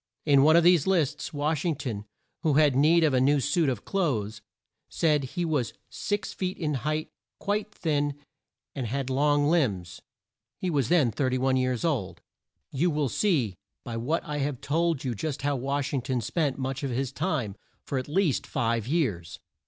[0.25, 2.05] In one of these lists Wash ing ton,
[2.41, 4.41] who had need of a new suit of clothes,
[4.89, 8.17] said he was six feet in height, quite thin,
[8.73, 10.01] and had long limbs.
[10.57, 12.19] He was then 31 years old.
[12.71, 13.53] You will see
[13.83, 17.11] by what I have told you just how Wash ing ton spent much of his
[17.11, 17.55] time
[17.85, 19.37] for at least five years.